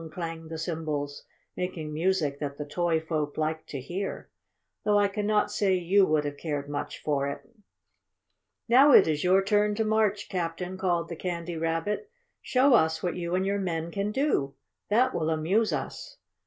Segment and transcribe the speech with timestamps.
[0.11, 1.25] clanged the cymbals,
[1.55, 4.31] making music that the Toy Folk liked to hear,
[4.83, 7.47] though I cannot say you would have cared much for it.
[8.67, 12.09] "Now it is your turn to march, Captain!" called the Candy Rabbit.
[12.41, 14.55] "Show us what you and your men can do.
[14.89, 16.17] That will amuse us."